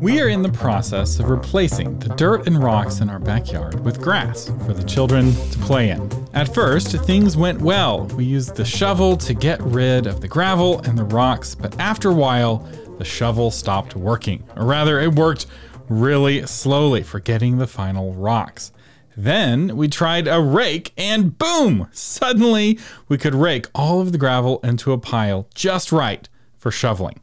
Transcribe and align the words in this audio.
We 0.00 0.18
are 0.22 0.28
in 0.28 0.40
the 0.40 0.48
process 0.48 1.18
of 1.18 1.28
replacing 1.28 1.98
the 1.98 2.08
dirt 2.14 2.46
and 2.46 2.64
rocks 2.64 3.00
in 3.00 3.10
our 3.10 3.18
backyard 3.18 3.84
with 3.84 4.00
grass 4.00 4.46
for 4.64 4.72
the 4.72 4.82
children 4.82 5.34
to 5.34 5.58
play 5.58 5.90
in. 5.90 6.10
At 6.32 6.54
first, 6.54 6.96
things 7.04 7.36
went 7.36 7.60
well. 7.60 8.06
We 8.16 8.24
used 8.24 8.56
the 8.56 8.64
shovel 8.64 9.18
to 9.18 9.34
get 9.34 9.60
rid 9.60 10.06
of 10.06 10.22
the 10.22 10.26
gravel 10.26 10.80
and 10.80 10.96
the 10.96 11.04
rocks, 11.04 11.54
but 11.54 11.78
after 11.78 12.08
a 12.08 12.14
while, 12.14 12.66
the 12.96 13.04
shovel 13.04 13.50
stopped 13.50 13.94
working. 13.94 14.42
Or 14.56 14.64
rather, 14.64 15.00
it 15.00 15.16
worked 15.16 15.44
really 15.90 16.46
slowly 16.46 17.02
for 17.02 17.20
getting 17.20 17.58
the 17.58 17.66
final 17.66 18.14
rocks. 18.14 18.72
Then 19.18 19.76
we 19.76 19.86
tried 19.86 20.26
a 20.28 20.40
rake, 20.40 20.94
and 20.96 21.36
boom! 21.36 21.88
Suddenly, 21.92 22.78
we 23.08 23.18
could 23.18 23.34
rake 23.34 23.66
all 23.74 24.00
of 24.00 24.12
the 24.12 24.18
gravel 24.18 24.60
into 24.64 24.92
a 24.92 24.98
pile 24.98 25.46
just 25.54 25.92
right 25.92 26.26
for 26.56 26.70
shoveling. 26.70 27.20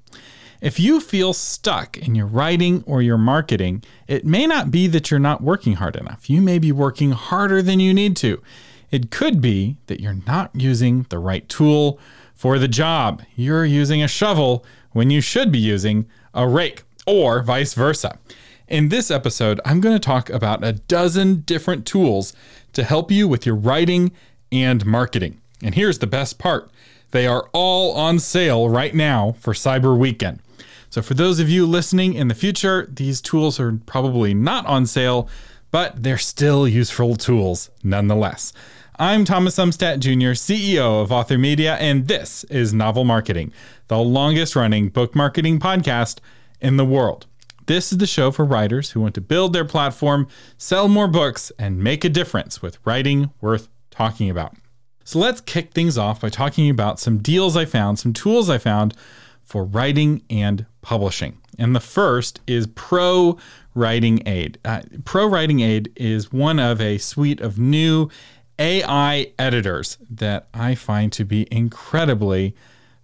If 0.61 0.79
you 0.79 0.99
feel 0.99 1.33
stuck 1.33 1.97
in 1.97 2.15
your 2.15 2.25
writing 2.25 2.83
or 2.87 3.01
your 3.01 3.17
marketing, 3.17 3.83
it 4.07 4.25
may 4.25 4.47
not 4.47 4.71
be 4.71 4.87
that 4.87 5.11
you're 5.11 5.19
not 5.19 5.41
working 5.41 5.73
hard 5.73 5.95
enough. 5.95 6.29
You 6.29 6.41
may 6.41 6.57
be 6.57 6.71
working 6.71 7.11
harder 7.11 7.61
than 7.61 7.79
you 7.79 7.93
need 7.93 8.15
to. 8.17 8.41
It 8.89 9.11
could 9.11 9.41
be 9.41 9.77
that 9.87 9.99
you're 9.99 10.21
not 10.25 10.51
using 10.53 11.05
the 11.09 11.19
right 11.19 11.47
tool 11.47 11.99
for 12.33 12.57
the 12.57 12.67
job. 12.67 13.21
You're 13.35 13.65
using 13.65 14.01
a 14.01 14.07
shovel 14.07 14.65
when 14.93 15.11
you 15.11 15.21
should 15.21 15.51
be 15.51 15.59
using 15.59 16.07
a 16.33 16.47
rake, 16.47 16.83
or 17.05 17.41
vice 17.41 17.73
versa. 17.73 18.17
In 18.67 18.89
this 18.89 19.09
episode, 19.09 19.61
I'm 19.65 19.79
going 19.79 19.95
to 19.95 19.99
talk 19.99 20.29
about 20.29 20.63
a 20.63 20.73
dozen 20.73 21.41
different 21.41 21.85
tools 21.85 22.33
to 22.73 22.83
help 22.83 23.09
you 23.09 23.27
with 23.27 23.45
your 23.45 23.55
writing 23.55 24.11
and 24.51 24.85
marketing. 24.85 25.39
And 25.63 25.73
here's 25.73 25.99
the 25.99 26.07
best 26.07 26.37
part 26.37 26.69
they 27.11 27.25
are 27.25 27.49
all 27.53 27.93
on 27.93 28.19
sale 28.19 28.69
right 28.69 28.93
now 28.93 29.35
for 29.39 29.53
Cyber 29.53 29.97
Weekend. 29.97 30.39
So, 30.89 31.01
for 31.01 31.13
those 31.13 31.41
of 31.41 31.49
you 31.49 31.65
listening 31.65 32.13
in 32.13 32.29
the 32.29 32.33
future, 32.33 32.87
these 32.89 33.19
tools 33.19 33.59
are 33.59 33.73
probably 33.85 34.33
not 34.33 34.65
on 34.67 34.85
sale, 34.85 35.27
but 35.69 36.01
they're 36.01 36.17
still 36.17 36.65
useful 36.65 37.17
tools 37.17 37.69
nonetheless. 37.83 38.53
I'm 38.97 39.25
Thomas 39.25 39.57
Umstattd 39.57 39.99
Jr., 39.99 40.33
CEO 40.33 41.01
of 41.01 41.11
Author 41.11 41.37
Media, 41.37 41.75
and 41.75 42.07
this 42.07 42.45
is 42.45 42.73
Novel 42.73 43.03
Marketing, 43.03 43.51
the 43.89 43.99
longest 43.99 44.55
running 44.55 44.87
book 44.87 45.13
marketing 45.13 45.59
podcast 45.59 46.19
in 46.61 46.77
the 46.77 46.85
world. 46.85 47.27
This 47.65 47.91
is 47.91 47.97
the 47.97 48.07
show 48.07 48.31
for 48.31 48.45
writers 48.45 48.91
who 48.91 49.01
want 49.01 49.13
to 49.15 49.21
build 49.21 49.51
their 49.51 49.65
platform, 49.65 50.29
sell 50.57 50.87
more 50.87 51.09
books, 51.09 51.51
and 51.59 51.83
make 51.83 52.05
a 52.05 52.09
difference 52.09 52.61
with 52.61 52.79
writing 52.85 53.29
worth 53.41 53.67
talking 53.91 54.29
about. 54.29 54.55
So 55.03 55.19
let's 55.19 55.41
kick 55.41 55.73
things 55.73 55.97
off 55.97 56.21
by 56.21 56.29
talking 56.29 56.69
about 56.69 56.97
some 56.99 57.17
deals 57.17 57.57
I 57.57 57.65
found, 57.65 57.99
some 57.99 58.13
tools 58.13 58.49
I 58.49 58.57
found 58.57 58.95
for 59.47 59.63
writing 59.63 60.21
and 60.29 60.65
publishing. 60.81 61.37
And 61.57 61.75
the 61.75 61.79
first 61.79 62.41
is 62.45 62.67
Pro 62.67 63.37
Writing 63.73 64.21
Aid. 64.27 64.59
Uh, 64.63 64.81
Pro 65.05 65.25
Writing 65.25 65.61
Aid 65.61 65.91
is 65.95 66.31
one 66.31 66.59
of 66.59 66.79
a 66.81 66.97
suite 66.97 67.41
of 67.41 67.57
new 67.57 68.09
AI 68.59 69.31
editors 69.39 69.97
that 70.09 70.47
I 70.53 70.75
find 70.75 71.11
to 71.13 71.23
be 71.23 71.47
incredibly 71.49 72.55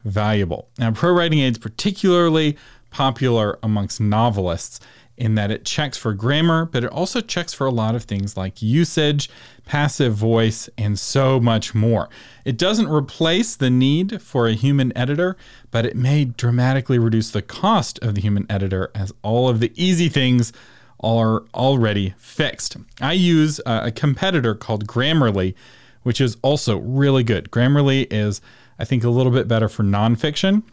valuable. 0.04 0.68
Now, 0.78 0.92
Pro 0.92 1.14
Writing 1.14 1.40
Aid 1.40 1.54
is 1.54 1.58
particularly 1.58 2.58
popular 2.92 3.58
amongst 3.64 4.02
novelists 4.02 4.80
in 5.18 5.36
that 5.36 5.52
it 5.52 5.66
checks 5.66 5.98
for 5.98 6.14
grammar, 6.14 6.66
but 6.66 6.84
it 6.84 6.90
also 6.90 7.22
checks 7.22 7.54
for 7.54 7.68
a 7.68 7.72
lot 7.72 7.96
of 7.96 8.04
things 8.04 8.36
like 8.36 8.62
usage, 8.62 9.30
passive 9.66 10.16
voice, 10.16 10.70
and 10.78 10.98
so 10.98 11.40
much 11.40 11.76
more. 11.76 12.10
It 12.46 12.58
doesn't 12.58 12.90
replace 12.90 13.56
the 13.56 13.70
need 13.70 14.22
for 14.22 14.48
a 14.48 14.54
human 14.54 14.96
editor, 14.98 15.38
but 15.72 15.86
it 15.86 15.96
may 15.96 16.26
dramatically 16.26 16.98
reduce 16.98 17.30
the 17.32 17.42
cost 17.42 18.00
of 18.00 18.16
the 18.16 18.22
human 18.22 18.46
editor 18.50 18.92
as 18.96 19.14
all 19.22 19.48
of 19.50 19.60
the 19.60 19.72
easy 19.76 20.10
things 20.10 20.52
are 21.00 21.44
already 21.54 22.14
fixed. 22.18 22.78
I 23.02 23.14
use 23.14 23.60
a 23.66 23.92
competitor 23.92 24.56
called 24.56 24.88
Grammarly, 24.88 25.54
which 26.04 26.20
is 26.20 26.38
also 26.42 26.78
really 26.78 27.24
good. 27.24 27.52
Grammarly 27.52 28.08
is, 28.10 28.42
I 28.80 28.86
think, 28.86 29.04
a 29.04 29.10
little 29.10 29.32
bit 29.32 29.48
better 29.48 29.70
for 29.70 29.84
nonfiction. 29.84 30.64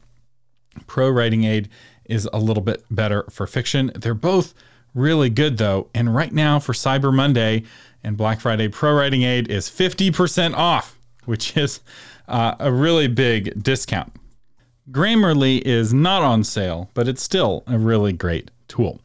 Pro 0.86 1.10
Writing 1.10 1.44
Aid 1.44 1.68
is 2.10 2.28
a 2.32 2.38
little 2.38 2.62
bit 2.62 2.84
better 2.90 3.24
for 3.30 3.46
fiction. 3.46 3.92
They're 3.94 4.14
both 4.14 4.54
really 4.94 5.30
good 5.30 5.58
though. 5.58 5.88
And 5.94 6.14
right 6.14 6.32
now 6.32 6.58
for 6.58 6.72
Cyber 6.72 7.14
Monday 7.14 7.64
and 8.02 8.16
Black 8.16 8.40
Friday, 8.40 8.68
Pro 8.68 8.94
Writing 8.94 9.22
Aid 9.22 9.50
is 9.50 9.68
50% 9.68 10.54
off, 10.54 10.98
which 11.24 11.56
is 11.56 11.80
uh, 12.28 12.54
a 12.58 12.72
really 12.72 13.08
big 13.08 13.62
discount. 13.62 14.12
Grammarly 14.90 15.60
is 15.62 15.94
not 15.94 16.22
on 16.22 16.42
sale, 16.42 16.90
but 16.94 17.06
it's 17.06 17.22
still 17.22 17.62
a 17.66 17.78
really 17.78 18.12
great 18.12 18.50
tool. 18.66 19.00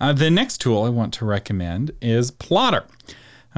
Uh, 0.00 0.12
the 0.12 0.30
next 0.30 0.58
tool 0.58 0.84
I 0.84 0.88
want 0.88 1.12
to 1.14 1.24
recommend 1.24 1.90
is 2.00 2.30
Plottr. 2.30 2.84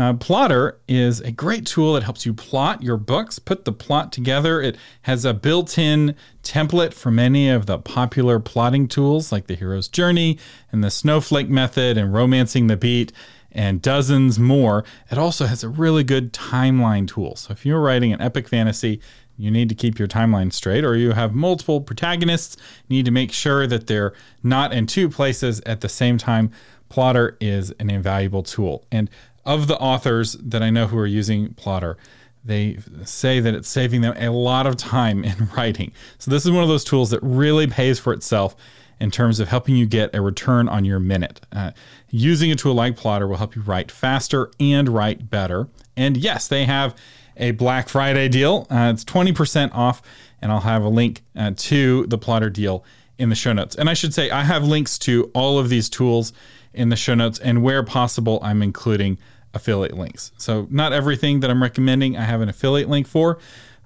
Uh, 0.00 0.14
Plottr 0.14 0.76
is 0.88 1.20
a 1.20 1.30
great 1.30 1.66
tool 1.66 1.92
that 1.92 2.02
helps 2.02 2.24
you 2.24 2.32
plot 2.32 2.82
your 2.82 2.96
books, 2.96 3.38
put 3.38 3.66
the 3.66 3.72
plot 3.72 4.12
together. 4.12 4.58
It 4.58 4.78
has 5.02 5.26
a 5.26 5.34
built 5.34 5.76
in 5.76 6.16
template 6.42 6.94
for 6.94 7.10
many 7.10 7.50
of 7.50 7.66
the 7.66 7.76
popular 7.76 8.40
plotting 8.40 8.88
tools 8.88 9.30
like 9.30 9.46
the 9.46 9.54
hero's 9.54 9.88
journey 9.88 10.38
and 10.72 10.82
the 10.82 10.90
snowflake 10.90 11.50
method 11.50 11.98
and 11.98 12.14
romancing 12.14 12.66
the 12.66 12.78
beat 12.78 13.12
and 13.52 13.82
dozens 13.82 14.38
more. 14.38 14.86
It 15.10 15.18
also 15.18 15.44
has 15.44 15.62
a 15.62 15.68
really 15.68 16.02
good 16.02 16.32
timeline 16.32 17.06
tool. 17.06 17.36
So 17.36 17.52
if 17.52 17.66
you're 17.66 17.82
writing 17.82 18.14
an 18.14 18.22
epic 18.22 18.48
fantasy, 18.48 19.02
you 19.36 19.50
need 19.50 19.68
to 19.68 19.74
keep 19.74 19.98
your 19.98 20.08
timeline 20.08 20.50
straight, 20.50 20.82
or 20.82 20.96
you 20.96 21.12
have 21.12 21.34
multiple 21.34 21.82
protagonists, 21.82 22.56
you 22.88 22.96
need 22.96 23.04
to 23.04 23.10
make 23.10 23.32
sure 23.32 23.66
that 23.66 23.86
they're 23.86 24.14
not 24.42 24.72
in 24.72 24.86
two 24.86 25.10
places 25.10 25.60
at 25.66 25.82
the 25.82 25.90
same 25.90 26.16
time. 26.16 26.50
Plottr 26.90 27.36
is 27.40 27.70
an 27.78 27.88
invaluable 27.88 28.42
tool. 28.42 28.84
And 28.90 29.08
of 29.44 29.66
the 29.66 29.78
authors 29.78 30.32
that 30.34 30.62
I 30.62 30.70
know 30.70 30.86
who 30.86 30.98
are 30.98 31.06
using 31.06 31.54
Plottr, 31.54 31.96
they 32.44 32.78
say 33.04 33.40
that 33.40 33.54
it's 33.54 33.68
saving 33.68 34.00
them 34.00 34.14
a 34.16 34.30
lot 34.30 34.66
of 34.66 34.76
time 34.76 35.24
in 35.24 35.48
writing. 35.56 35.92
So 36.18 36.30
this 36.30 36.44
is 36.44 36.50
one 36.50 36.62
of 36.62 36.68
those 36.68 36.84
tools 36.84 37.10
that 37.10 37.20
really 37.22 37.66
pays 37.66 37.98
for 37.98 38.12
itself 38.12 38.56
in 39.00 39.10
terms 39.10 39.40
of 39.40 39.48
helping 39.48 39.76
you 39.76 39.86
get 39.86 40.14
a 40.14 40.20
return 40.20 40.68
on 40.68 40.84
your 40.84 41.00
minute. 41.00 41.40
Uh, 41.52 41.70
using 42.10 42.52
a 42.52 42.54
tool 42.54 42.74
like 42.74 42.96
Plottr 42.96 43.28
will 43.28 43.36
help 43.36 43.56
you 43.56 43.62
write 43.62 43.90
faster 43.90 44.50
and 44.60 44.88
write 44.88 45.30
better. 45.30 45.68
And 45.96 46.16
yes, 46.16 46.48
they 46.48 46.66
have 46.66 46.94
a 47.36 47.52
Black 47.52 47.88
Friday 47.88 48.28
deal. 48.28 48.66
Uh, 48.70 48.90
it's 48.92 49.04
20% 49.04 49.74
off, 49.74 50.02
and 50.42 50.52
I'll 50.52 50.60
have 50.60 50.84
a 50.84 50.88
link 50.88 51.22
uh, 51.34 51.52
to 51.56 52.06
the 52.06 52.18
Plottr 52.18 52.52
deal 52.52 52.84
in 53.18 53.30
the 53.30 53.34
show 53.34 53.52
notes. 53.52 53.74
And 53.74 53.88
I 53.88 53.94
should 53.94 54.12
say, 54.12 54.30
I 54.30 54.42
have 54.42 54.64
links 54.64 54.98
to 55.00 55.30
all 55.34 55.58
of 55.58 55.68
these 55.68 55.88
tools 55.88 56.32
in 56.72 56.88
the 56.88 56.96
show 56.96 57.14
notes, 57.14 57.38
and 57.38 57.62
where 57.62 57.82
possible, 57.82 58.38
I'm 58.42 58.62
including 58.62 59.18
affiliate 59.54 59.96
links. 59.96 60.32
So, 60.38 60.66
not 60.70 60.92
everything 60.92 61.40
that 61.40 61.50
I'm 61.50 61.62
recommending 61.62 62.16
I 62.16 62.22
have 62.22 62.40
an 62.40 62.48
affiliate 62.48 62.88
link 62.88 63.06
for, 63.06 63.38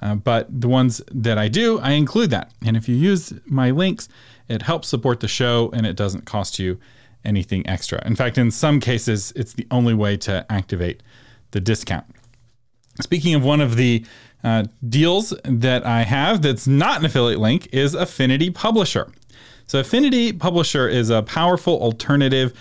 uh, 0.02 0.14
but 0.14 0.48
the 0.60 0.68
ones 0.68 1.00
that 1.10 1.38
I 1.38 1.48
do, 1.48 1.78
I 1.80 1.92
include 1.92 2.30
that. 2.30 2.52
And 2.64 2.76
if 2.76 2.88
you 2.88 2.94
use 2.94 3.32
my 3.46 3.70
links, 3.70 4.08
it 4.48 4.62
helps 4.62 4.88
support 4.88 5.20
the 5.20 5.28
show 5.28 5.70
and 5.72 5.86
it 5.86 5.96
doesn't 5.96 6.26
cost 6.26 6.58
you 6.58 6.78
anything 7.24 7.66
extra. 7.66 8.06
In 8.06 8.14
fact, 8.14 8.36
in 8.36 8.50
some 8.50 8.80
cases, 8.80 9.32
it's 9.34 9.54
the 9.54 9.66
only 9.70 9.94
way 9.94 10.16
to 10.18 10.44
activate 10.50 11.02
the 11.52 11.60
discount. 11.60 12.04
Speaking 13.00 13.34
of 13.34 13.42
one 13.42 13.60
of 13.60 13.76
the 13.76 14.04
uh, 14.42 14.64
deals 14.86 15.32
that 15.44 15.86
I 15.86 16.02
have 16.02 16.42
that's 16.42 16.66
not 16.66 16.98
an 16.98 17.06
affiliate 17.06 17.40
link 17.40 17.68
is 17.72 17.94
Affinity 17.94 18.50
Publisher. 18.50 19.10
So, 19.66 19.80
Affinity 19.80 20.34
Publisher 20.34 20.86
is 20.86 21.08
a 21.08 21.22
powerful 21.22 21.80
alternative 21.80 22.52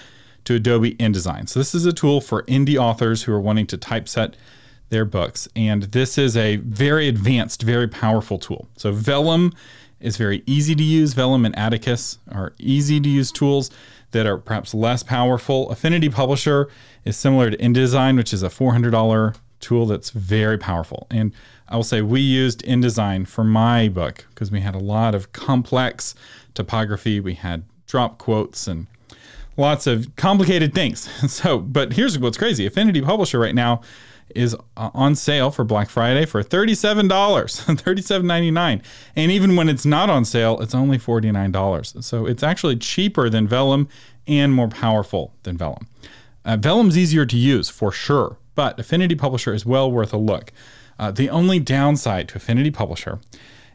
to 0.46 0.56
Adobe 0.56 0.96
InDesign. 0.96 1.48
So 1.48 1.60
this 1.60 1.74
is 1.74 1.86
a 1.86 1.94
tool 1.94 2.22
for 2.22 2.44
indie 2.44 2.78
authors 2.78 3.24
who 3.24 3.34
are 3.34 3.40
wanting 3.40 3.68
to 3.68 3.78
typeset 3.78 4.36
their 4.90 5.06
books. 5.06 5.48
And 5.56 5.84
this 5.84 6.18
is 6.18 6.38
a 6.38 6.58
very 6.58 7.08
advanced, 7.08 7.64
very 7.64 7.88
powerful 7.88 8.38
tool. 8.38 8.68
So 8.78 8.92
Vellum 8.92 9.54
is 10.00 10.18
very 10.18 10.44
easy 10.46 10.76
to 10.76 10.84
use. 10.84 11.14
Vellum 11.14 11.46
and 11.46 11.58
Atticus 11.58 12.20
are 12.32 12.54
easy 12.60 13.00
to 13.00 13.10
use 13.10 13.32
tools 13.32 13.72
that 14.12 14.28
are 14.28 14.38
perhaps 14.38 14.74
less 14.74 15.02
powerful. 15.02 15.70
Affinity 15.72 16.10
Publisher 16.10 16.70
is 17.06 17.18
similar 17.18 17.50
to 17.50 17.58
InDesign, 17.58 18.18
which 18.18 18.34
is 18.34 18.44
a 18.44 18.50
$400 18.50 19.36
tool 19.60 19.86
that's 19.86 20.12
very 20.12 20.58
powerful. 20.58 21.08
And 21.10 21.34
I 21.68 21.76
will 21.76 21.84
say 21.84 22.02
we 22.02 22.22
used 22.22 22.64
InDesign 22.66 23.28
for 23.28 23.44
my 23.44 23.90
book 23.90 24.28
because 24.30 24.52
we 24.52 24.60
had 24.60 24.76
a 24.76 24.80
lot 24.80 25.16
of 25.16 25.32
complex 25.34 26.14
typography. 26.54 27.20
We 27.20 27.34
had 27.34 27.64
drop 27.88 28.18
quotes 28.18 28.68
and 28.68 28.88
lots 29.58 29.88
of 29.88 30.16
complicated 30.16 30.74
things. 30.74 31.10
So, 31.30 31.60
but 31.60 31.94
here's 31.94 32.18
what's 32.20 32.38
crazy 32.38 32.66
Affinity 32.66 33.02
Publisher 33.02 33.40
right 33.40 33.56
now 33.56 33.82
is 34.36 34.56
uh, 34.78 34.90
on 34.94 35.16
sale 35.16 35.52
for 35.52 35.64
Black 35.64 35.90
Friday 35.90 36.26
for 36.26 36.44
$37, 36.44 37.08
$37.99. 37.10 38.84
And 39.16 39.32
even 39.32 39.56
when 39.56 39.70
it's 39.70 39.86
not 39.86 40.10
on 40.10 40.26
sale, 40.26 40.60
it's 40.62 40.76
only 40.76 40.98
$49. 40.98 42.04
So 42.04 42.26
it's 42.26 42.44
actually 42.44 42.78
cheaper 42.78 43.30
than 43.30 43.48
Vellum 43.48 43.88
and 44.28 44.54
more 44.54 44.70
powerful 44.70 45.34
than 45.44 45.58
Vellum. 45.58 45.88
Uh, 46.46 46.58
Vellum's 46.58 46.98
easier 46.98 47.26
to 47.26 47.38
use 47.38 47.70
for 47.70 47.92
sure, 47.92 48.38
but 48.56 48.80
Affinity 48.80 49.16
Publisher 49.16 49.54
is 49.54 49.66
well 49.66 49.92
worth 49.92 50.14
a 50.14 50.18
look. 50.18 50.52
Uh, 51.00 51.12
the 51.12 51.30
only 51.30 51.60
downside 51.60 52.30
to 52.30 52.38
Affinity 52.38 52.72
Publisher 52.72 53.20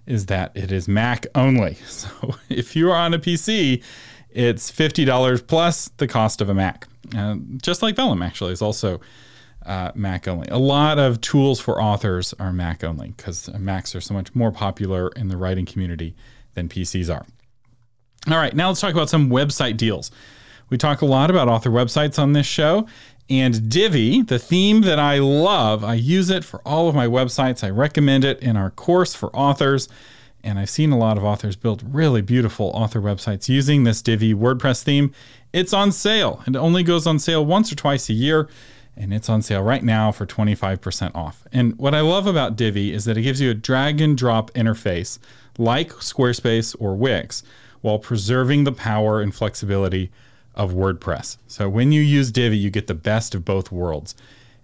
is 0.06 0.26
that 0.26 0.50
it 0.54 0.72
is 0.72 0.88
Mac 0.88 1.26
only. 1.34 1.76
So 1.86 2.34
if 2.48 2.74
you 2.76 2.90
are 2.90 2.96
on 2.96 3.14
a 3.14 3.18
PC 3.18 3.82
It's 4.30 4.70
$50 4.70 5.46
plus 5.46 5.88
the 5.96 6.06
cost 6.06 6.40
of 6.40 6.48
a 6.48 6.54
Mac. 6.54 6.86
Uh, 7.16 7.36
just 7.62 7.82
like 7.82 7.96
Vellum, 7.96 8.22
actually, 8.22 8.52
is 8.52 8.62
also 8.62 9.00
uh, 9.64 9.92
Mac 9.94 10.28
only. 10.28 10.48
A 10.48 10.58
lot 10.58 10.98
of 10.98 11.20
tools 11.20 11.60
for 11.60 11.80
authors 11.80 12.34
are 12.38 12.52
Mac 12.52 12.84
only 12.84 13.14
because 13.16 13.48
Macs 13.58 13.94
are 13.94 14.00
so 14.00 14.14
much 14.14 14.34
more 14.34 14.52
popular 14.52 15.08
in 15.16 15.28
the 15.28 15.36
writing 15.36 15.66
community 15.66 16.14
than 16.54 16.68
PCs 16.68 17.14
are. 17.14 17.26
All 18.30 18.38
right, 18.38 18.54
now 18.54 18.68
let's 18.68 18.80
talk 18.80 18.92
about 18.92 19.08
some 19.08 19.30
website 19.30 19.76
deals. 19.76 20.10
We 20.70 20.76
talk 20.76 21.00
a 21.00 21.06
lot 21.06 21.30
about 21.30 21.48
author 21.48 21.70
websites 21.70 22.18
on 22.18 22.32
this 22.32 22.46
show, 22.46 22.86
and 23.30 23.68
Divi, 23.70 24.22
the 24.22 24.38
theme 24.38 24.82
that 24.82 24.98
I 24.98 25.18
love, 25.18 25.84
I 25.84 25.94
use 25.94 26.30
it 26.30 26.44
for 26.44 26.60
all 26.64 26.88
of 26.88 26.94
my 26.94 27.06
websites. 27.06 27.62
I 27.62 27.70
recommend 27.70 28.24
it 28.24 28.40
in 28.40 28.56
our 28.56 28.70
course 28.70 29.14
for 29.14 29.34
authors. 29.36 29.88
And 30.44 30.58
I've 30.58 30.70
seen 30.70 30.92
a 30.92 30.98
lot 30.98 31.18
of 31.18 31.24
authors 31.24 31.56
build 31.56 31.82
really 31.94 32.22
beautiful 32.22 32.66
author 32.74 33.00
websites 33.00 33.48
using 33.48 33.84
this 33.84 34.02
Divi 34.02 34.34
WordPress 34.34 34.82
theme. 34.82 35.12
It's 35.52 35.72
on 35.72 35.92
sale. 35.92 36.42
It 36.46 36.56
only 36.56 36.82
goes 36.82 37.06
on 37.06 37.18
sale 37.18 37.44
once 37.44 37.72
or 37.72 37.74
twice 37.74 38.08
a 38.08 38.12
year, 38.12 38.48
and 38.96 39.12
it's 39.12 39.28
on 39.28 39.42
sale 39.42 39.62
right 39.62 39.82
now 39.82 40.12
for 40.12 40.26
25% 40.26 41.14
off. 41.14 41.44
And 41.52 41.76
what 41.78 41.94
I 41.94 42.00
love 42.00 42.26
about 42.26 42.56
Divi 42.56 42.92
is 42.92 43.04
that 43.04 43.16
it 43.16 43.22
gives 43.22 43.40
you 43.40 43.50
a 43.50 43.54
drag 43.54 44.00
and 44.00 44.16
drop 44.16 44.52
interface 44.52 45.18
like 45.58 45.90
Squarespace 45.94 46.76
or 46.78 46.94
Wix 46.96 47.42
while 47.80 47.98
preserving 47.98 48.64
the 48.64 48.72
power 48.72 49.20
and 49.20 49.34
flexibility 49.34 50.10
of 50.54 50.72
WordPress. 50.72 51.38
So 51.46 51.68
when 51.68 51.92
you 51.92 52.00
use 52.00 52.32
Divi, 52.32 52.58
you 52.58 52.70
get 52.70 52.86
the 52.86 52.94
best 52.94 53.34
of 53.34 53.44
both 53.44 53.70
worlds. 53.70 54.14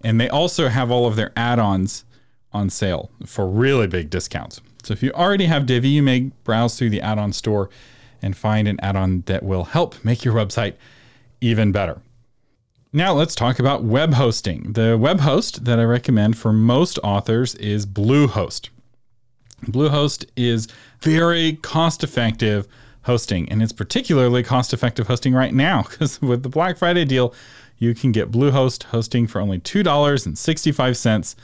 And 0.03 0.21
they 0.21 0.29
also 0.29 0.69
have 0.69 0.91
all 0.91 1.07
of 1.07 1.17
their 1.17 1.33
add 1.37 1.59
ons 1.59 2.05
on 2.53 2.71
sale 2.71 3.11
for 3.25 3.47
really 3.49 3.87
big 3.87 4.11
discounts. 4.11 4.61
So 4.85 4.93
if 4.93 5.03
you 5.03 5.13
already 5.13 5.47
have 5.47 5.67
Divi, 5.67 5.89
you 5.89 6.03
may 6.03 6.31
browse 6.45 6.79
through 6.79 6.91
the 6.91 7.01
add 7.01 7.19
on 7.19 7.33
store 7.33 7.71
and 8.21 8.37
find 8.37 8.69
an 8.69 8.79
add 8.81 8.97
on 8.97 9.23
that 9.27 9.43
will 9.43 9.65
help 9.65 10.03
make 10.05 10.25
your 10.25 10.35
website 10.35 10.75
even 11.41 11.73
better. 11.73 12.01
Now 12.93 13.13
let's 13.13 13.35
talk 13.35 13.59
about 13.59 13.83
web 13.83 14.15
hosting. 14.15 14.73
The 14.75 14.97
web 14.97 15.21
host 15.21 15.65
that 15.65 15.81
I 15.81 15.85
recommend 15.85 16.39
for 16.39 16.53
most 16.53 16.99
authors 17.03 17.55
is 17.57 17.87
Bluehost. 17.87 18.69
Bluehost 19.65 20.27
is 20.37 20.69
very 21.01 21.55
cost 21.55 22.05
effective 22.05 22.69
hosting, 23.03 23.49
and 23.49 23.63
it's 23.63 23.73
particularly 23.73 24.43
cost 24.43 24.73
effective 24.73 25.07
hosting 25.07 25.35
right 25.35 25.53
now 25.53 25.83
because 25.83 26.21
with 26.23 26.43
the 26.43 26.49
Black 26.49 26.79
Friday 26.79 27.05
deal, 27.05 27.35
you 27.79 27.95
can 27.95 28.13
get 28.13 28.31
Bluehost 28.31 28.85
hosting 28.85 29.27
for 29.27 29.41
only 29.41 29.59
$2.65 29.59 31.35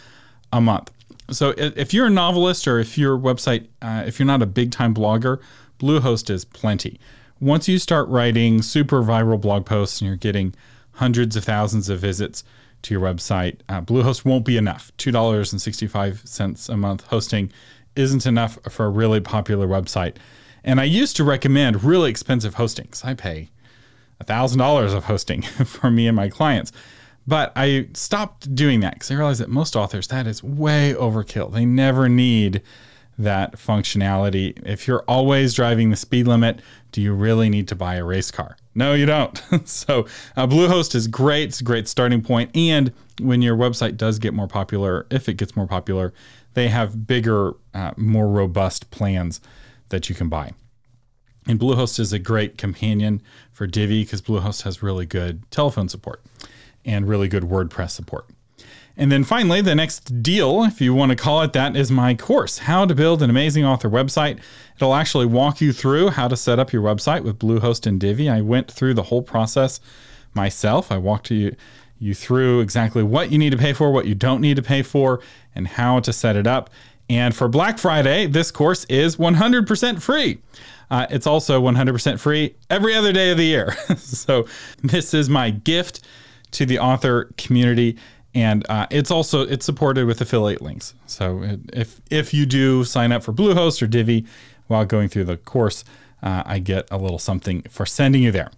a 0.52 0.60
month. 0.60 0.90
So 1.30 1.54
if 1.56 1.94
you're 1.94 2.06
a 2.06 2.10
novelist 2.10 2.66
or 2.66 2.78
if 2.78 2.98
your 2.98 3.16
website, 3.16 3.68
uh, 3.82 4.04
if 4.06 4.18
you're 4.18 4.26
not 4.26 4.42
a 4.42 4.46
big 4.46 4.70
time 4.70 4.94
blogger, 4.94 5.40
Bluehost 5.78 6.30
is 6.30 6.44
plenty. 6.44 6.98
Once 7.40 7.68
you 7.68 7.78
start 7.78 8.08
writing 8.08 8.62
super 8.62 9.02
viral 9.02 9.40
blog 9.40 9.64
posts 9.64 10.00
and 10.00 10.08
you're 10.08 10.16
getting 10.16 10.54
hundreds 10.92 11.36
of 11.36 11.44
thousands 11.44 11.88
of 11.88 11.98
visits 12.00 12.44
to 12.82 12.94
your 12.94 13.02
website, 13.02 13.60
uh, 13.68 13.80
Bluehost 13.80 14.24
won't 14.24 14.44
be 14.44 14.56
enough. 14.56 14.92
$2.65 14.98 16.68
a 16.68 16.76
month 16.76 17.06
hosting 17.06 17.50
isn't 17.96 18.26
enough 18.26 18.58
for 18.68 18.86
a 18.86 18.90
really 18.90 19.20
popular 19.20 19.66
website. 19.66 20.16
And 20.64 20.80
I 20.80 20.84
used 20.84 21.16
to 21.16 21.24
recommend 21.24 21.82
really 21.82 22.10
expensive 22.10 22.56
hostings. 22.56 23.04
I 23.04 23.14
pay 23.14 23.48
$1,000 24.24 24.94
of 24.94 25.04
hosting 25.04 25.42
for 25.64 25.90
me 25.90 26.06
and 26.06 26.16
my 26.16 26.28
clients. 26.28 26.72
But 27.30 27.52
I 27.54 27.86
stopped 27.94 28.56
doing 28.56 28.80
that 28.80 28.94
because 28.94 29.12
I 29.12 29.14
realized 29.14 29.38
that 29.38 29.48
most 29.48 29.76
authors, 29.76 30.08
that 30.08 30.26
is 30.26 30.42
way 30.42 30.94
overkill. 30.98 31.52
They 31.52 31.64
never 31.64 32.08
need 32.08 32.60
that 33.18 33.52
functionality. 33.52 34.58
If 34.66 34.88
you're 34.88 35.04
always 35.06 35.54
driving 35.54 35.90
the 35.90 35.96
speed 35.96 36.26
limit, 36.26 36.60
do 36.90 37.00
you 37.00 37.14
really 37.14 37.48
need 37.48 37.68
to 37.68 37.76
buy 37.76 37.94
a 37.94 38.04
race 38.04 38.32
car? 38.32 38.56
No, 38.74 38.94
you 38.94 39.06
don't. 39.06 39.40
so, 39.64 40.08
uh, 40.36 40.48
Bluehost 40.48 40.96
is 40.96 41.06
great. 41.06 41.50
It's 41.50 41.60
a 41.60 41.64
great 41.64 41.86
starting 41.86 42.20
point. 42.20 42.50
And 42.56 42.92
when 43.20 43.42
your 43.42 43.56
website 43.56 43.96
does 43.96 44.18
get 44.18 44.34
more 44.34 44.48
popular, 44.48 45.06
if 45.08 45.28
it 45.28 45.34
gets 45.34 45.54
more 45.54 45.68
popular, 45.68 46.12
they 46.54 46.66
have 46.66 47.06
bigger, 47.06 47.52
uh, 47.72 47.92
more 47.96 48.26
robust 48.26 48.90
plans 48.90 49.40
that 49.90 50.08
you 50.08 50.16
can 50.16 50.28
buy. 50.28 50.50
And 51.46 51.60
Bluehost 51.60 52.00
is 52.00 52.12
a 52.12 52.18
great 52.18 52.58
companion 52.58 53.22
for 53.52 53.68
Divi 53.68 54.02
because 54.02 54.20
Bluehost 54.20 54.62
has 54.62 54.82
really 54.82 55.06
good 55.06 55.48
telephone 55.52 55.88
support 55.88 56.24
and 56.84 57.08
really 57.08 57.28
good 57.28 57.44
WordPress 57.44 57.90
support. 57.90 58.26
And 58.96 59.10
then 59.10 59.24
finally, 59.24 59.62
the 59.62 59.74
next 59.74 60.22
deal, 60.22 60.62
if 60.64 60.80
you 60.80 60.94
want 60.94 61.10
to 61.10 61.16
call 61.16 61.40
it 61.42 61.52
that, 61.54 61.74
is 61.74 61.90
my 61.90 62.14
course, 62.14 62.58
How 62.58 62.84
to 62.84 62.94
Build 62.94 63.22
an 63.22 63.30
Amazing 63.30 63.64
Author 63.64 63.88
Website. 63.88 64.40
It'll 64.76 64.94
actually 64.94 65.26
walk 65.26 65.60
you 65.60 65.72
through 65.72 66.10
how 66.10 66.28
to 66.28 66.36
set 66.36 66.58
up 66.58 66.72
your 66.72 66.82
website 66.82 67.22
with 67.22 67.38
Bluehost 67.38 67.86
and 67.86 67.98
Divi. 67.98 68.28
I 68.28 68.42
went 68.42 68.70
through 68.70 68.94
the 68.94 69.04
whole 69.04 69.22
process 69.22 69.80
myself. 70.34 70.92
I 70.92 70.98
walked 70.98 71.30
you, 71.30 71.56
you 71.98 72.14
through 72.14 72.60
exactly 72.60 73.02
what 73.02 73.30
you 73.30 73.38
need 73.38 73.50
to 73.50 73.56
pay 73.56 73.72
for, 73.72 73.90
what 73.90 74.06
you 74.06 74.14
don't 74.14 74.40
need 74.40 74.56
to 74.56 74.62
pay 74.62 74.82
for, 74.82 75.20
and 75.54 75.66
how 75.66 76.00
to 76.00 76.12
set 76.12 76.36
it 76.36 76.46
up. 76.46 76.68
And 77.08 77.34
for 77.34 77.48
Black 77.48 77.78
Friday, 77.78 78.26
this 78.26 78.50
course 78.50 78.84
is 78.84 79.16
100% 79.16 80.02
free. 80.02 80.40
Uh, 80.90 81.06
it's 81.08 81.26
also 81.26 81.62
100% 81.62 82.20
free 82.20 82.54
every 82.68 82.94
other 82.94 83.12
day 83.12 83.30
of 83.30 83.36
the 83.36 83.44
year. 83.44 83.72
so, 83.96 84.46
this 84.82 85.14
is 85.14 85.30
my 85.30 85.50
gift 85.50 86.00
to 86.52 86.66
the 86.66 86.78
author 86.78 87.30
community 87.36 87.96
and 88.34 88.64
uh, 88.68 88.86
it's 88.90 89.10
also 89.10 89.42
it's 89.42 89.66
supported 89.66 90.06
with 90.06 90.20
affiliate 90.20 90.62
links. 90.62 90.94
So 91.06 91.42
if 91.72 92.00
if 92.10 92.32
you 92.32 92.46
do 92.46 92.84
sign 92.84 93.12
up 93.12 93.22
for 93.22 93.32
Bluehost 93.32 93.82
or 93.82 93.86
Divi 93.86 94.24
while 94.68 94.84
going 94.84 95.08
through 95.08 95.24
the 95.24 95.36
course, 95.36 95.84
uh, 96.22 96.42
I 96.46 96.60
get 96.60 96.86
a 96.90 96.96
little 96.96 97.18
something 97.18 97.62
for 97.62 97.86
sending 97.86 98.22
you 98.22 98.30
there. 98.30 98.50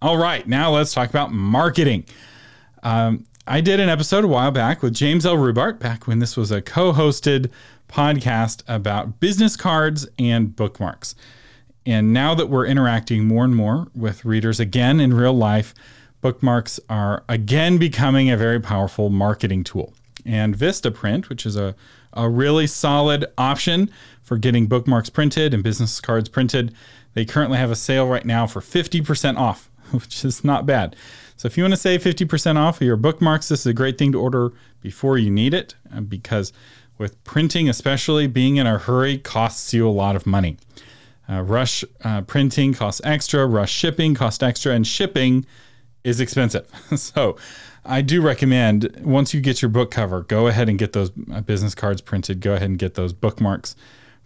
All 0.00 0.16
right, 0.16 0.46
now 0.48 0.70
let's 0.70 0.94
talk 0.94 1.10
about 1.10 1.32
marketing. 1.32 2.06
Um, 2.82 3.26
I 3.46 3.60
did 3.60 3.80
an 3.80 3.90
episode 3.90 4.24
a 4.24 4.28
while 4.28 4.50
back 4.50 4.82
with 4.82 4.94
James 4.94 5.26
L. 5.26 5.36
Rubart, 5.36 5.78
back 5.78 6.06
when 6.06 6.20
this 6.20 6.36
was 6.36 6.50
a 6.50 6.62
co-hosted 6.62 7.50
podcast 7.88 8.62
about 8.68 9.20
business 9.20 9.56
cards 9.56 10.08
and 10.18 10.54
bookmarks. 10.54 11.14
And 11.84 12.14
now 12.14 12.34
that 12.34 12.48
we're 12.48 12.66
interacting 12.66 13.26
more 13.26 13.44
and 13.44 13.54
more 13.54 13.88
with 13.94 14.24
readers 14.24 14.60
again 14.60 15.00
in 15.00 15.12
real 15.12 15.32
life, 15.34 15.74
bookmarks 16.20 16.78
are 16.88 17.24
again 17.28 17.78
becoming 17.78 18.30
a 18.30 18.36
very 18.36 18.60
powerful 18.60 19.10
marketing 19.10 19.64
tool. 19.64 19.92
And 20.26 20.56
Vistaprint, 20.56 21.28
which 21.28 21.46
is 21.46 21.56
a, 21.56 21.74
a 22.12 22.28
really 22.28 22.66
solid 22.66 23.26
option 23.38 23.90
for 24.22 24.36
getting 24.36 24.66
bookmarks 24.66 25.10
printed 25.10 25.54
and 25.54 25.62
business 25.62 26.00
cards 26.00 26.28
printed, 26.28 26.74
they 27.14 27.24
currently 27.24 27.58
have 27.58 27.70
a 27.70 27.76
sale 27.76 28.06
right 28.06 28.24
now 28.24 28.46
for 28.46 28.60
50% 28.60 29.36
off, 29.36 29.70
which 29.90 30.24
is 30.24 30.44
not 30.44 30.66
bad. 30.66 30.94
So 31.36 31.46
if 31.46 31.56
you 31.56 31.64
want 31.64 31.72
to 31.72 31.80
save 31.80 32.02
50% 32.02 32.56
off 32.56 32.80
of 32.80 32.86
your 32.86 32.96
bookmarks, 32.96 33.48
this 33.48 33.60
is 33.60 33.66
a 33.66 33.72
great 33.72 33.96
thing 33.96 34.12
to 34.12 34.20
order 34.20 34.52
before 34.82 35.16
you 35.16 35.30
need 35.30 35.54
it 35.54 35.74
uh, 35.94 36.00
because 36.00 36.52
with 36.98 37.22
printing, 37.24 37.68
especially 37.68 38.26
being 38.26 38.56
in 38.56 38.66
a 38.66 38.76
hurry, 38.76 39.16
costs 39.16 39.72
you 39.72 39.88
a 39.88 39.90
lot 39.90 40.16
of 40.16 40.26
money. 40.26 40.58
Uh, 41.30 41.40
rush 41.40 41.82
uh, 42.04 42.20
printing 42.22 42.74
costs 42.74 43.00
extra, 43.04 43.46
rush 43.46 43.72
shipping 43.72 44.14
costs 44.14 44.42
extra, 44.42 44.72
and 44.74 44.86
shipping 44.86 45.46
is 46.04 46.20
expensive. 46.20 46.66
so 46.96 47.36
I 47.84 48.02
do 48.02 48.20
recommend 48.20 49.00
once 49.02 49.32
you 49.34 49.40
get 49.40 49.62
your 49.62 49.68
book 49.68 49.90
cover, 49.90 50.22
go 50.22 50.46
ahead 50.46 50.68
and 50.68 50.78
get 50.78 50.92
those 50.92 51.10
uh, 51.32 51.40
business 51.40 51.74
cards 51.74 52.00
printed. 52.00 52.40
Go 52.40 52.54
ahead 52.54 52.68
and 52.68 52.78
get 52.78 52.94
those 52.94 53.12
bookmarks 53.12 53.76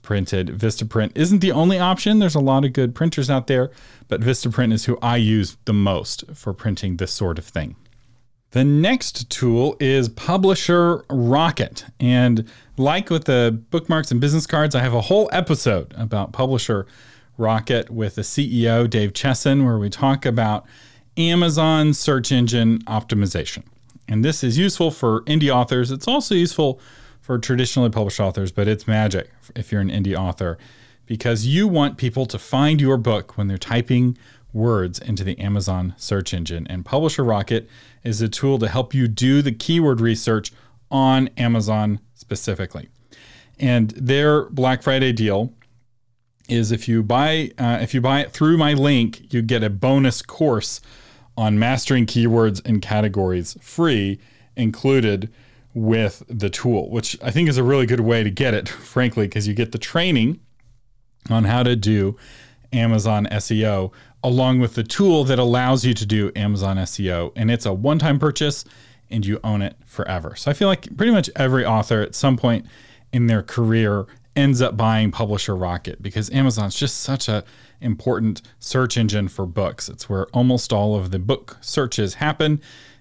printed. 0.02 0.48
Vistaprint 0.48 1.12
isn't 1.14 1.40
the 1.40 1.52
only 1.52 1.78
option. 1.78 2.18
There's 2.18 2.34
a 2.34 2.40
lot 2.40 2.64
of 2.64 2.72
good 2.72 2.94
printers 2.94 3.30
out 3.30 3.46
there, 3.46 3.70
but 4.08 4.20
Vistaprint 4.20 4.72
is 4.72 4.84
who 4.84 4.98
I 5.00 5.16
use 5.16 5.56
the 5.64 5.72
most 5.72 6.24
for 6.34 6.52
printing 6.52 6.98
this 6.98 7.12
sort 7.12 7.38
of 7.38 7.46
thing. 7.46 7.74
The 8.50 8.62
next 8.64 9.28
tool 9.30 9.76
is 9.80 10.08
Publisher 10.08 11.04
Rocket. 11.10 11.84
And 11.98 12.48
like 12.76 13.10
with 13.10 13.24
the 13.24 13.60
bookmarks 13.70 14.12
and 14.12 14.20
business 14.20 14.46
cards, 14.46 14.76
I 14.76 14.80
have 14.80 14.94
a 14.94 15.00
whole 15.00 15.28
episode 15.32 15.92
about 15.96 16.32
Publisher 16.32 16.86
Rocket 17.36 17.90
with 17.90 18.14
the 18.14 18.22
CEO, 18.22 18.88
Dave 18.88 19.12
Chesson, 19.12 19.64
where 19.64 19.78
we 19.78 19.90
talk 19.90 20.24
about 20.24 20.66
Amazon 21.16 21.94
search 21.94 22.32
engine 22.32 22.80
optimization. 22.84 23.62
And 24.08 24.24
this 24.24 24.44
is 24.44 24.58
useful 24.58 24.90
for 24.90 25.22
indie 25.22 25.54
authors. 25.54 25.90
It's 25.90 26.08
also 26.08 26.34
useful 26.34 26.80
for 27.20 27.38
traditionally 27.38 27.90
published 27.90 28.20
authors, 28.20 28.52
but 28.52 28.68
it's 28.68 28.86
magic 28.86 29.30
if 29.56 29.72
you're 29.72 29.80
an 29.80 29.90
indie 29.90 30.16
author 30.16 30.58
because 31.06 31.46
you 31.46 31.68
want 31.68 31.96
people 31.96 32.26
to 32.26 32.38
find 32.38 32.80
your 32.80 32.96
book 32.96 33.36
when 33.36 33.46
they're 33.46 33.58
typing 33.58 34.16
words 34.52 34.98
into 34.98 35.24
the 35.24 35.38
Amazon 35.38 35.94
search 35.96 36.32
engine. 36.32 36.66
And 36.68 36.84
Publisher 36.84 37.24
Rocket 37.24 37.68
is 38.02 38.20
a 38.20 38.28
tool 38.28 38.58
to 38.58 38.68
help 38.68 38.94
you 38.94 39.08
do 39.08 39.42
the 39.42 39.52
keyword 39.52 40.00
research 40.00 40.52
on 40.90 41.28
Amazon 41.36 42.00
specifically. 42.14 42.88
And 43.58 43.90
their 43.90 44.44
Black 44.50 44.82
Friday 44.82 45.12
deal 45.12 45.52
is 46.48 46.72
if 46.72 46.88
you 46.88 47.02
buy 47.02 47.50
uh, 47.58 47.78
if 47.80 47.94
you 47.94 48.00
buy 48.00 48.20
it 48.20 48.32
through 48.32 48.58
my 48.58 48.74
link, 48.74 49.32
you 49.32 49.40
get 49.40 49.62
a 49.62 49.70
bonus 49.70 50.20
course 50.20 50.80
on 51.36 51.58
mastering 51.58 52.06
keywords 52.06 52.64
and 52.64 52.80
categories 52.80 53.56
free 53.60 54.18
included 54.56 55.32
with 55.74 56.22
the 56.28 56.48
tool, 56.48 56.90
which 56.90 57.18
I 57.22 57.30
think 57.30 57.48
is 57.48 57.58
a 57.58 57.64
really 57.64 57.86
good 57.86 58.00
way 58.00 58.22
to 58.22 58.30
get 58.30 58.54
it, 58.54 58.68
frankly, 58.94 59.26
because 59.26 59.48
you 59.48 59.54
get 59.54 59.72
the 59.72 59.78
training 59.78 60.40
on 61.30 61.44
how 61.44 61.62
to 61.62 61.74
do 61.74 62.16
Amazon 62.72 63.26
SEO 63.30 63.92
along 64.22 64.58
with 64.58 64.74
the 64.74 64.82
tool 64.82 65.24
that 65.24 65.38
allows 65.38 65.84
you 65.84 65.92
to 65.94 66.06
do 66.06 66.32
Amazon 66.34 66.76
SEO. 66.78 67.32
And 67.36 67.50
it's 67.50 67.66
a 67.66 67.74
one 67.74 67.98
time 67.98 68.18
purchase 68.18 68.64
and 69.10 69.24
you 69.24 69.38
own 69.44 69.62
it 69.62 69.76
forever. 69.84 70.34
So 70.34 70.50
I 70.50 70.54
feel 70.54 70.68
like 70.68 70.96
pretty 70.96 71.12
much 71.12 71.28
every 71.36 71.64
author 71.64 72.00
at 72.00 72.14
some 72.14 72.36
point 72.36 72.66
in 73.12 73.26
their 73.26 73.42
career 73.42 74.06
ends 74.36 74.60
up 74.60 74.76
buying 74.76 75.10
Publisher 75.10 75.56
Rocket 75.56 76.02
because 76.02 76.30
Amazon's 76.30 76.74
just 76.74 77.00
such 77.00 77.28
a 77.28 77.44
important 77.80 78.42
search 78.58 78.96
engine 78.96 79.28
for 79.28 79.46
books. 79.46 79.88
It's 79.88 80.08
where 80.08 80.26
almost 80.28 80.72
all 80.72 80.96
of 80.96 81.10
the 81.10 81.18
book 81.18 81.56
searches 81.60 82.14
happen. 82.14 82.60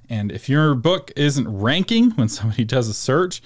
And 0.09 0.31
if 0.31 0.49
your 0.49 0.75
book 0.75 1.11
isn't 1.15 1.47
ranking 1.47 2.11
when 2.11 2.29
somebody 2.29 2.63
does 2.63 2.87
a 2.89 2.93
search, 2.93 3.41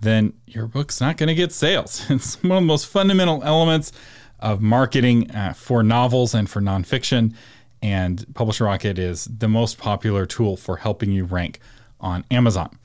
then 0.00 0.32
your 0.46 0.66
book's 0.66 1.00
not 1.00 1.16
going 1.16 1.28
to 1.28 1.34
get 1.34 1.52
sales. 1.52 2.04
It's 2.10 2.42
one 2.42 2.52
of 2.52 2.62
the 2.62 2.66
most 2.66 2.86
fundamental 2.86 3.42
elements 3.42 3.92
of 4.40 4.60
marketing 4.60 5.30
uh, 5.30 5.52
for 5.54 5.82
novels 5.82 6.34
and 6.34 6.48
for 6.48 6.60
nonfiction. 6.60 7.34
And 7.82 8.24
Publisher 8.34 8.64
Rocket 8.64 8.98
is 8.98 9.24
the 9.24 9.48
most 9.48 9.78
popular 9.78 10.26
tool 10.26 10.56
for 10.56 10.76
helping 10.76 11.10
you 11.10 11.24
rank 11.24 11.60
on 12.00 12.24
Amazon. 12.30 12.78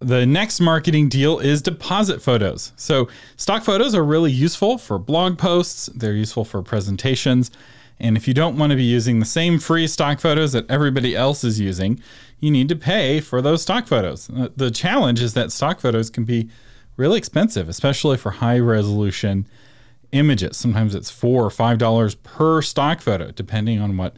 The 0.00 0.24
next 0.24 0.60
marketing 0.60 1.10
deal 1.10 1.38
is 1.38 1.60
deposit 1.60 2.22
photos. 2.22 2.72
So, 2.76 3.08
stock 3.36 3.62
photos 3.62 3.94
are 3.94 4.02
really 4.02 4.32
useful 4.32 4.78
for 4.78 4.98
blog 4.98 5.36
posts, 5.36 5.86
they're 5.94 6.14
useful 6.14 6.44
for 6.44 6.62
presentations. 6.62 7.50
And 7.98 8.16
if 8.16 8.26
you 8.26 8.32
don't 8.32 8.56
want 8.56 8.70
to 8.70 8.76
be 8.76 8.84
using 8.84 9.20
the 9.20 9.26
same 9.26 9.58
free 9.58 9.86
stock 9.86 10.18
photos 10.18 10.52
that 10.52 10.70
everybody 10.70 11.14
else 11.14 11.44
is 11.44 11.60
using, 11.60 12.00
you 12.38 12.50
need 12.50 12.70
to 12.70 12.76
pay 12.76 13.20
for 13.20 13.42
those 13.42 13.60
stock 13.60 13.86
photos. 13.86 14.30
Uh, 14.30 14.48
the 14.56 14.70
challenge 14.70 15.20
is 15.20 15.34
that 15.34 15.52
stock 15.52 15.80
photos 15.80 16.08
can 16.08 16.24
be 16.24 16.48
really 16.96 17.18
expensive, 17.18 17.68
especially 17.68 18.16
for 18.16 18.30
high 18.30 18.58
resolution 18.58 19.46
images. 20.12 20.56
Sometimes 20.56 20.94
it's 20.94 21.10
four 21.10 21.44
or 21.44 21.50
five 21.50 21.76
dollars 21.76 22.14
per 22.14 22.62
stock 22.62 23.02
photo, 23.02 23.32
depending 23.32 23.80
on 23.80 23.98
what 23.98 24.16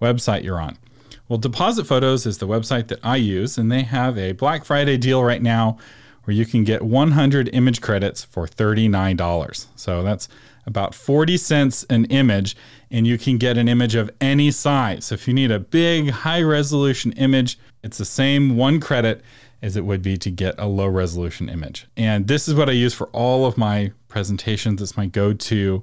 website 0.00 0.44
you're 0.44 0.60
on. 0.60 0.78
Well, 1.26 1.38
Deposit 1.38 1.86
Photos 1.86 2.26
is 2.26 2.36
the 2.36 2.46
website 2.46 2.88
that 2.88 3.00
I 3.02 3.16
use, 3.16 3.56
and 3.56 3.72
they 3.72 3.82
have 3.82 4.18
a 4.18 4.32
Black 4.32 4.64
Friday 4.64 4.98
deal 4.98 5.24
right 5.24 5.40
now 5.40 5.78
where 6.24 6.36
you 6.36 6.44
can 6.44 6.64
get 6.64 6.82
100 6.82 7.48
image 7.54 7.80
credits 7.80 8.24
for 8.24 8.46
$39. 8.46 9.66
So 9.74 10.02
that's 10.02 10.28
about 10.66 10.94
40 10.94 11.38
cents 11.38 11.84
an 11.88 12.04
image, 12.06 12.56
and 12.90 13.06
you 13.06 13.16
can 13.16 13.38
get 13.38 13.56
an 13.56 13.68
image 13.68 13.94
of 13.94 14.10
any 14.20 14.50
size. 14.50 15.06
So 15.06 15.14
if 15.14 15.26
you 15.26 15.32
need 15.32 15.50
a 15.50 15.58
big, 15.58 16.10
high 16.10 16.42
resolution 16.42 17.12
image, 17.12 17.58
it's 17.82 17.96
the 17.96 18.04
same 18.04 18.56
one 18.56 18.78
credit 18.78 19.22
as 19.62 19.78
it 19.78 19.84
would 19.86 20.02
be 20.02 20.18
to 20.18 20.30
get 20.30 20.54
a 20.58 20.66
low 20.66 20.86
resolution 20.86 21.48
image. 21.48 21.86
And 21.96 22.26
this 22.28 22.48
is 22.48 22.54
what 22.54 22.68
I 22.68 22.72
use 22.72 22.92
for 22.92 23.06
all 23.08 23.46
of 23.46 23.56
my 23.56 23.92
presentations. 24.08 24.82
It's 24.82 24.96
my 24.96 25.06
go 25.06 25.32
to 25.32 25.82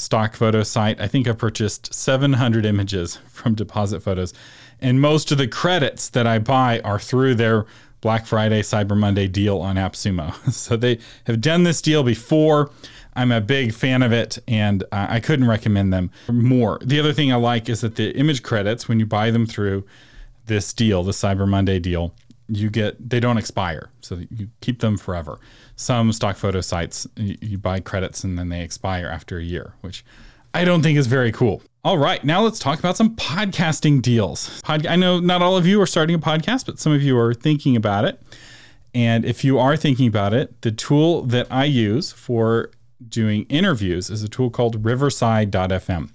stock 0.00 0.34
photo 0.34 0.62
site. 0.62 1.00
I 1.00 1.06
think 1.06 1.28
I 1.28 1.32
purchased 1.32 1.92
700 1.92 2.64
images 2.64 3.18
from 3.28 3.54
Deposit 3.54 4.00
Photos. 4.00 4.32
And 4.80 5.00
most 5.00 5.30
of 5.30 5.38
the 5.38 5.46
credits 5.46 6.08
that 6.10 6.26
I 6.26 6.38
buy 6.38 6.80
are 6.80 6.98
through 6.98 7.34
their 7.34 7.66
Black 8.00 8.26
Friday, 8.26 8.62
Cyber 8.62 8.96
Monday 8.96 9.28
deal 9.28 9.58
on 9.58 9.76
AppSumo. 9.76 10.52
so 10.52 10.76
they 10.76 10.98
have 11.24 11.40
done 11.40 11.64
this 11.64 11.82
deal 11.82 12.02
before. 12.02 12.70
I'm 13.14 13.32
a 13.32 13.40
big 13.40 13.74
fan 13.74 14.02
of 14.02 14.12
it 14.12 14.38
and 14.48 14.82
uh, 14.84 15.06
I 15.10 15.20
couldn't 15.20 15.48
recommend 15.48 15.92
them 15.92 16.10
more. 16.30 16.78
The 16.82 16.98
other 16.98 17.12
thing 17.12 17.32
I 17.32 17.36
like 17.36 17.68
is 17.68 17.82
that 17.82 17.96
the 17.96 18.16
image 18.16 18.42
credits, 18.42 18.88
when 18.88 19.00
you 19.00 19.06
buy 19.06 19.30
them 19.30 19.46
through 19.46 19.84
this 20.46 20.72
deal, 20.72 21.02
the 21.02 21.12
Cyber 21.12 21.46
Monday 21.46 21.78
deal, 21.78 22.14
you 22.50 22.70
get 22.70 23.08
they 23.08 23.20
don't 23.20 23.38
expire. 23.38 23.90
So 24.00 24.20
you 24.30 24.48
keep 24.60 24.80
them 24.80 24.96
forever. 24.96 25.38
Some 25.76 26.12
stock 26.12 26.36
photo 26.36 26.60
sites, 26.60 27.06
you, 27.16 27.36
you 27.40 27.58
buy 27.58 27.80
credits 27.80 28.24
and 28.24 28.38
then 28.38 28.48
they 28.48 28.62
expire 28.62 29.06
after 29.06 29.38
a 29.38 29.42
year, 29.42 29.74
which 29.80 30.04
I 30.52 30.64
don't 30.64 30.82
think 30.82 30.98
is 30.98 31.06
very 31.06 31.32
cool. 31.32 31.62
All 31.82 31.96
right, 31.96 32.22
now 32.24 32.42
let's 32.42 32.58
talk 32.58 32.78
about 32.78 32.96
some 32.96 33.16
podcasting 33.16 34.02
deals. 34.02 34.60
Pod- 34.62 34.86
I 34.86 34.96
know 34.96 35.18
not 35.20 35.40
all 35.40 35.56
of 35.56 35.66
you 35.66 35.80
are 35.80 35.86
starting 35.86 36.14
a 36.14 36.18
podcast, 36.18 36.66
but 36.66 36.78
some 36.78 36.92
of 36.92 37.02
you 37.02 37.16
are 37.18 37.32
thinking 37.32 37.76
about 37.76 38.04
it. 38.04 38.20
And 38.92 39.24
if 39.24 39.44
you 39.44 39.58
are 39.58 39.76
thinking 39.76 40.08
about 40.08 40.34
it, 40.34 40.60
the 40.62 40.72
tool 40.72 41.22
that 41.22 41.46
I 41.50 41.64
use 41.64 42.12
for 42.12 42.70
doing 43.08 43.44
interviews 43.44 44.10
is 44.10 44.22
a 44.22 44.28
tool 44.28 44.50
called 44.50 44.84
riverside.fm. 44.84 46.10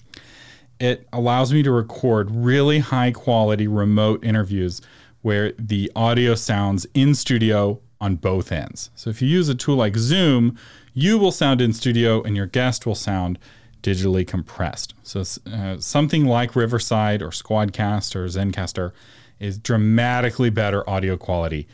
It 0.80 1.08
allows 1.14 1.54
me 1.54 1.64
to 1.64 1.72
record 1.72 2.30
really 2.30 2.80
high 2.80 3.12
quality 3.12 3.68
remote 3.68 4.24
interviews 4.24 4.82
where 5.26 5.54
the 5.54 5.92
audio 5.96 6.36
sounds 6.36 6.86
in 6.94 7.16
studio 7.16 7.80
on 8.00 8.16
both 8.16 8.52
ends. 8.52 8.92
So 8.94 9.10
if 9.10 9.24
you 9.24 9.28
use 9.28 9.50
a 9.50 9.56
tool 9.56 9.76
like 9.76 9.98
Zoom, 9.98 10.56
you 10.94 11.18
will 11.18 11.32
sound 11.32 11.62
in 11.62 11.74
studio 11.74 12.22
and 12.22 12.36
your 12.36 12.46
guest 12.46 12.86
will 12.86 12.94
sound 12.94 13.40
digitally 13.82 14.28
compressed. 14.28 14.94
So 15.02 15.24
uh, 15.52 15.78
something 15.80 16.26
like 16.26 16.56
Riverside 16.56 17.24
or 17.24 17.30
Squadcast 17.30 18.16
or 18.16 18.26
Zencastr 18.28 18.92
is 19.40 19.58
dramatically 19.58 20.52
better 20.52 20.88
audio 20.88 21.18
quality 21.18 21.68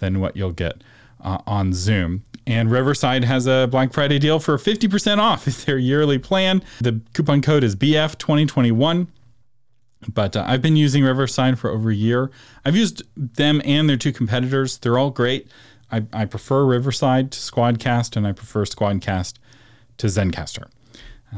than 0.00 0.20
what 0.20 0.36
you'll 0.36 0.52
get 0.52 0.84
uh, 1.22 1.38
on 1.46 1.72
Zoom. 1.72 2.24
And 2.46 2.70
Riverside 2.70 3.24
has 3.24 3.46
a 3.46 3.68
Black 3.70 3.94
Friday 3.94 4.18
deal 4.18 4.38
for 4.38 4.58
50% 4.58 5.16
off 5.16 5.46
their 5.64 5.78
yearly 5.78 6.18
plan. 6.18 6.62
The 6.82 7.00
coupon 7.14 7.40
code 7.40 7.64
is 7.64 7.74
BF2021. 7.74 9.06
But 10.06 10.36
uh, 10.36 10.44
I've 10.46 10.62
been 10.62 10.76
using 10.76 11.02
Riverside 11.04 11.58
for 11.58 11.70
over 11.70 11.90
a 11.90 11.94
year. 11.94 12.30
I've 12.64 12.76
used 12.76 13.02
them 13.16 13.60
and 13.64 13.88
their 13.88 13.96
two 13.96 14.12
competitors. 14.12 14.78
They're 14.78 14.98
all 14.98 15.10
great. 15.10 15.48
I, 15.90 16.04
I 16.12 16.24
prefer 16.26 16.64
Riverside 16.64 17.32
to 17.32 17.38
Squadcast, 17.38 18.16
and 18.16 18.26
I 18.26 18.32
prefer 18.32 18.64
Squadcast 18.64 19.34
to 19.96 20.06
Zencastr. 20.06 20.68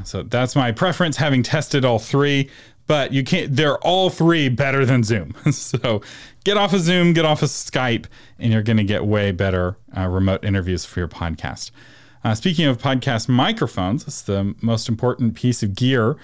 So 0.05 0.23
that's 0.23 0.55
my 0.55 0.73
preference, 0.73 1.17
having 1.17 1.43
tested 1.43 1.85
all 1.85 1.99
three. 1.99 2.51
But 2.87 3.13
you 3.13 3.23
can't; 3.23 3.55
they're 3.55 3.79
all 3.79 4.11
three 4.11 4.49
better 4.49 4.85
than 4.85 5.05
Zoom. 5.05 5.35
so 5.53 6.03
get 6.45 6.57
off 6.57 6.73
of 6.73 6.81
Zoom, 6.81 7.13
get 7.13 7.25
off 7.25 7.43
of 7.43 7.49
Skype, 7.49 8.07
and 8.39 8.53
you're 8.53 8.63
going 8.63 8.79
to 8.79 8.85
get 8.85 9.05
way 9.05 9.31
better 9.31 9.77
uh, 9.97 10.09
remote 10.09 10.45
interviews 10.45 10.85
for 10.85 11.01
your 11.01 11.09
podcast. 11.09 11.71
Uh, 12.25 12.35
speaking 12.35 12.67
of 12.67 12.79
podcast 12.79 13.29
microphones, 13.29 14.07
it's 14.07 14.23
the 14.23 14.55
most 14.61 14.89
important 14.89 15.35
piece 15.35 15.63
of 15.63 15.75
gear, 15.75 16.17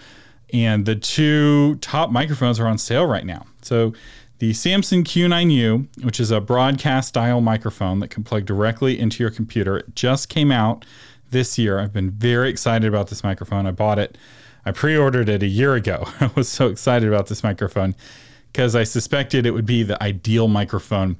and 0.52 0.86
the 0.86 0.96
two 0.96 1.76
top 1.76 2.10
microphones 2.10 2.60
are 2.60 2.66
on 2.66 2.78
sale 2.78 3.06
right 3.06 3.26
now. 3.26 3.44
So 3.62 3.92
the 4.38 4.52
Samson 4.52 5.02
Q9U, 5.02 6.04
which 6.04 6.20
is 6.20 6.30
a 6.30 6.40
broadcast 6.40 7.08
style 7.08 7.40
microphone 7.40 8.00
that 8.00 8.08
can 8.08 8.22
plug 8.22 8.44
directly 8.44 8.98
into 8.98 9.22
your 9.22 9.30
computer, 9.30 9.82
just 9.94 10.28
came 10.28 10.52
out 10.52 10.84
this 11.30 11.58
year. 11.58 11.78
I've 11.78 11.92
been 11.92 12.10
very 12.10 12.50
excited 12.50 12.86
about 12.86 13.08
this 13.08 13.24
microphone. 13.24 13.66
I 13.66 13.70
bought 13.70 13.98
it, 13.98 14.18
I 14.64 14.72
pre 14.72 14.96
ordered 14.96 15.28
it 15.28 15.42
a 15.42 15.46
year 15.46 15.74
ago. 15.74 16.04
I 16.20 16.30
was 16.34 16.48
so 16.48 16.68
excited 16.68 17.08
about 17.08 17.26
this 17.28 17.42
microphone 17.42 17.94
because 18.52 18.76
I 18.76 18.84
suspected 18.84 19.46
it 19.46 19.52
would 19.52 19.66
be 19.66 19.82
the 19.82 20.02
ideal 20.02 20.48
microphone 20.48 21.16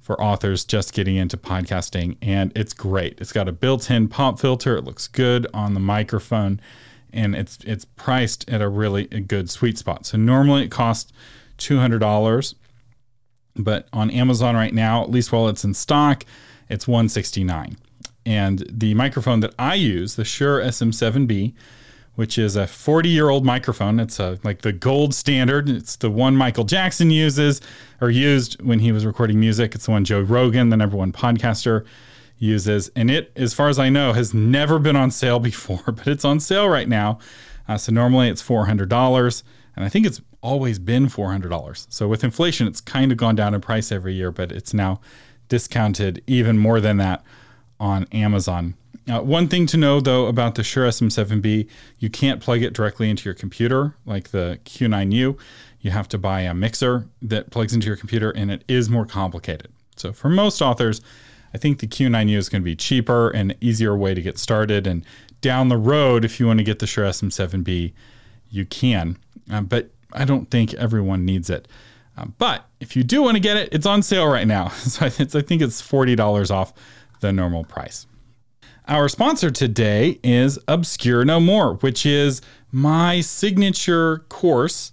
for 0.00 0.20
authors 0.20 0.64
just 0.64 0.92
getting 0.94 1.16
into 1.16 1.36
podcasting. 1.36 2.16
And 2.22 2.52
it's 2.56 2.72
great. 2.72 3.20
It's 3.20 3.32
got 3.32 3.48
a 3.48 3.52
built 3.52 3.90
in 3.90 4.08
pop 4.08 4.40
filter, 4.40 4.76
it 4.76 4.84
looks 4.84 5.06
good 5.08 5.46
on 5.54 5.74
the 5.74 5.80
microphone. 5.80 6.60
And 7.12 7.34
it's 7.34 7.58
it's 7.64 7.84
priced 7.84 8.48
at 8.48 8.62
a 8.62 8.68
really 8.68 9.08
a 9.12 9.20
good 9.20 9.50
sweet 9.50 9.78
spot. 9.78 10.06
So 10.06 10.16
normally 10.16 10.64
it 10.64 10.70
costs 10.70 11.12
two 11.58 11.78
hundred 11.78 11.98
dollars, 11.98 12.54
but 13.56 13.88
on 13.92 14.10
Amazon 14.10 14.54
right 14.56 14.72
now, 14.72 15.02
at 15.02 15.10
least 15.10 15.32
while 15.32 15.48
it's 15.48 15.64
in 15.64 15.74
stock, 15.74 16.24
it's 16.68 16.88
one 16.88 17.08
sixty 17.08 17.44
nine. 17.44 17.76
And 18.24 18.64
the 18.70 18.94
microphone 18.94 19.40
that 19.40 19.54
I 19.58 19.74
use, 19.74 20.14
the 20.14 20.24
Shure 20.24 20.60
SM7B, 20.60 21.54
which 22.14 22.38
is 22.38 22.56
a 22.56 22.66
40 22.66 23.08
year 23.08 23.30
old 23.30 23.44
microphone. 23.44 23.98
It's 23.98 24.20
a, 24.20 24.38
like 24.44 24.62
the 24.62 24.72
gold 24.72 25.14
standard. 25.14 25.68
It's 25.68 25.96
the 25.96 26.10
one 26.10 26.36
Michael 26.36 26.64
Jackson 26.64 27.10
uses 27.10 27.60
or 28.00 28.10
used 28.10 28.62
when 28.62 28.78
he 28.78 28.92
was 28.92 29.06
recording 29.06 29.40
music. 29.40 29.74
It's 29.74 29.86
the 29.86 29.92
one 29.92 30.04
Joe 30.04 30.20
Rogan, 30.20 30.68
the 30.68 30.76
number 30.76 30.96
one 30.96 31.12
podcaster, 31.12 31.84
uses. 32.42 32.90
And 32.96 33.10
it, 33.10 33.32
as 33.36 33.54
far 33.54 33.68
as 33.68 33.78
I 33.78 33.88
know, 33.88 34.12
has 34.12 34.34
never 34.34 34.78
been 34.78 34.96
on 34.96 35.10
sale 35.10 35.38
before, 35.52 35.82
but 35.86 36.06
it's 36.06 36.24
on 36.24 36.40
sale 36.40 36.68
right 36.68 36.88
now. 36.88 37.18
Uh, 37.68 37.78
so 37.78 37.92
normally 37.92 38.28
it's 38.28 38.42
$400. 38.42 39.42
And 39.76 39.84
I 39.84 39.88
think 39.88 40.04
it's 40.04 40.20
always 40.42 40.78
been 40.78 41.06
$400. 41.06 41.86
So 41.88 42.08
with 42.08 42.24
inflation, 42.24 42.66
it's 42.66 42.80
kind 42.80 43.12
of 43.12 43.18
gone 43.18 43.36
down 43.36 43.54
in 43.54 43.60
price 43.60 43.92
every 43.92 44.14
year, 44.14 44.32
but 44.32 44.50
it's 44.52 44.74
now 44.74 45.00
discounted 45.48 46.22
even 46.26 46.58
more 46.58 46.80
than 46.80 46.96
that 46.96 47.24
on 47.78 48.06
Amazon. 48.12 48.74
Uh, 49.10 49.20
one 49.20 49.48
thing 49.48 49.66
to 49.66 49.76
know 49.76 50.00
though 50.00 50.26
about 50.26 50.54
the 50.54 50.62
Shure 50.62 50.86
SM7B, 50.86 51.68
you 51.98 52.10
can't 52.10 52.40
plug 52.40 52.62
it 52.62 52.72
directly 52.72 53.10
into 53.10 53.24
your 53.24 53.34
computer 53.34 53.94
like 54.06 54.30
the 54.30 54.58
Q9U. 54.64 55.38
You 55.80 55.90
have 55.90 56.08
to 56.08 56.18
buy 56.18 56.42
a 56.42 56.54
mixer 56.54 57.08
that 57.22 57.50
plugs 57.50 57.72
into 57.72 57.86
your 57.86 57.96
computer 57.96 58.30
and 58.30 58.50
it 58.50 58.64
is 58.68 58.88
more 58.88 59.06
complicated. 59.06 59.72
So 59.96 60.12
for 60.12 60.28
most 60.28 60.62
authors, 60.62 61.00
I 61.54 61.58
think 61.58 61.78
the 61.78 61.86
Q9U 61.86 62.36
is 62.36 62.48
going 62.48 62.62
to 62.62 62.64
be 62.64 62.76
cheaper 62.76 63.30
and 63.30 63.54
easier 63.60 63.96
way 63.96 64.14
to 64.14 64.22
get 64.22 64.38
started. 64.38 64.86
And 64.86 65.04
down 65.40 65.68
the 65.68 65.76
road, 65.76 66.24
if 66.24 66.40
you 66.40 66.46
want 66.46 66.58
to 66.58 66.64
get 66.64 66.78
the 66.78 66.86
Shure 66.86 67.04
SM7B, 67.04 67.92
you 68.50 68.64
can. 68.64 69.18
Uh, 69.50 69.60
but 69.60 69.90
I 70.12 70.24
don't 70.24 70.50
think 70.50 70.74
everyone 70.74 71.24
needs 71.24 71.50
it. 71.50 71.68
Uh, 72.16 72.26
but 72.38 72.66
if 72.80 72.96
you 72.96 73.02
do 73.02 73.22
want 73.22 73.36
to 73.36 73.40
get 73.40 73.56
it, 73.56 73.68
it's 73.72 73.86
on 73.86 74.02
sale 74.02 74.26
right 74.26 74.46
now. 74.46 74.68
So 74.82 75.06
I 75.06 75.10
think 75.10 75.62
it's 75.62 75.82
$40 75.82 76.50
off 76.50 76.72
the 77.20 77.32
normal 77.32 77.64
price. 77.64 78.06
Our 78.88 79.08
sponsor 79.08 79.50
today 79.50 80.18
is 80.24 80.58
Obscure 80.66 81.24
No 81.24 81.38
More, 81.38 81.74
which 81.76 82.04
is 82.04 82.42
my 82.72 83.20
signature 83.20 84.18
course 84.28 84.92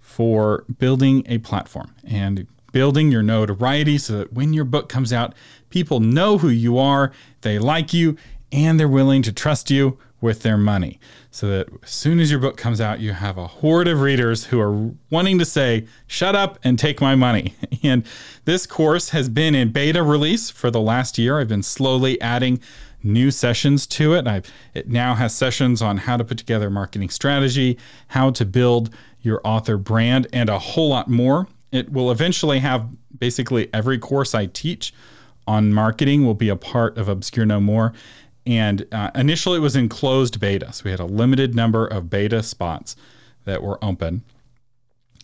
for 0.00 0.64
building 0.78 1.22
a 1.26 1.38
platform 1.38 1.94
and 2.04 2.46
building 2.72 3.10
your 3.10 3.22
notoriety 3.22 3.98
so 3.98 4.18
that 4.18 4.32
when 4.32 4.52
your 4.52 4.64
book 4.64 4.88
comes 4.88 5.12
out, 5.12 5.34
people 5.70 6.00
know 6.00 6.38
who 6.38 6.48
you 6.48 6.78
are, 6.78 7.12
they 7.40 7.58
like 7.58 7.92
you, 7.92 8.16
and 8.52 8.78
they're 8.78 8.88
willing 8.88 9.22
to 9.22 9.32
trust 9.32 9.70
you 9.70 9.98
with 10.20 10.42
their 10.42 10.56
money. 10.56 10.98
So 11.30 11.48
that 11.48 11.68
as 11.82 11.90
soon 11.90 12.18
as 12.18 12.30
your 12.30 12.40
book 12.40 12.56
comes 12.56 12.80
out, 12.80 13.00
you 13.00 13.12
have 13.12 13.38
a 13.38 13.46
horde 13.46 13.86
of 13.86 14.00
readers 14.00 14.44
who 14.44 14.60
are 14.60 14.90
wanting 15.10 15.38
to 15.38 15.44
say, 15.44 15.86
shut 16.06 16.34
up 16.34 16.58
and 16.64 16.78
take 16.78 17.00
my 17.00 17.14
money. 17.14 17.54
And 17.84 18.04
this 18.44 18.66
course 18.66 19.10
has 19.10 19.28
been 19.28 19.54
in 19.54 19.70
beta 19.70 20.02
release 20.02 20.50
for 20.50 20.68
the 20.68 20.80
last 20.80 21.16
year. 21.16 21.38
I've 21.38 21.46
been 21.46 21.62
slowly 21.62 22.20
adding 22.20 22.60
new 23.04 23.30
sessions 23.30 23.86
to 23.86 24.14
it. 24.14 24.26
I've, 24.26 24.50
it 24.74 24.88
now 24.88 25.14
has 25.14 25.32
sessions 25.32 25.80
on 25.80 25.96
how 25.96 26.16
to 26.16 26.24
put 26.24 26.38
together 26.38 26.66
a 26.66 26.70
marketing 26.72 27.08
strategy, 27.08 27.78
how 28.08 28.30
to 28.32 28.44
build 28.44 28.90
your 29.20 29.40
author 29.44 29.76
brand, 29.76 30.26
and 30.32 30.48
a 30.48 30.58
whole 30.58 30.88
lot 30.88 31.08
more. 31.08 31.46
It 31.72 31.92
will 31.92 32.10
eventually 32.10 32.60
have 32.60 32.88
basically 33.18 33.68
every 33.72 33.98
course 33.98 34.34
I 34.34 34.46
teach 34.46 34.92
on 35.46 35.72
marketing 35.72 36.26
will 36.26 36.34
be 36.34 36.48
a 36.48 36.56
part 36.56 36.98
of 36.98 37.08
Obscure 37.08 37.46
No 37.46 37.60
More. 37.60 37.92
And 38.46 38.86
uh, 38.92 39.10
initially, 39.14 39.58
it 39.58 39.62
was 39.62 39.76
in 39.76 39.88
closed 39.88 40.40
beta. 40.40 40.72
So 40.72 40.82
we 40.84 40.90
had 40.90 41.00
a 41.00 41.06
limited 41.06 41.54
number 41.54 41.86
of 41.86 42.08
beta 42.08 42.42
spots 42.42 42.96
that 43.44 43.62
were 43.62 43.82
open. 43.82 44.22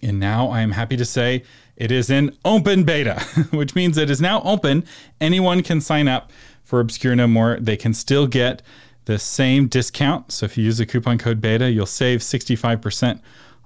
And 0.02 0.20
now 0.20 0.48
I 0.48 0.60
am 0.60 0.72
happy 0.72 0.96
to 0.96 1.04
say 1.04 1.42
it 1.76 1.90
is 1.90 2.10
in 2.10 2.36
open 2.44 2.84
beta, 2.84 3.20
which 3.50 3.74
means 3.74 3.96
it 3.96 4.10
is 4.10 4.20
now 4.20 4.42
open. 4.42 4.84
Anyone 5.20 5.62
can 5.62 5.80
sign 5.80 6.08
up 6.08 6.30
for 6.62 6.80
Obscure 6.80 7.16
No 7.16 7.26
More. 7.26 7.58
They 7.60 7.76
can 7.76 7.94
still 7.94 8.26
get 8.26 8.62
the 9.04 9.18
same 9.18 9.68
discount. 9.68 10.32
So 10.32 10.46
if 10.46 10.56
you 10.56 10.64
use 10.64 10.78
the 10.78 10.86
coupon 10.86 11.18
code 11.18 11.40
beta, 11.40 11.70
you'll 11.70 11.86
save 11.86 12.20
65% 12.20 13.20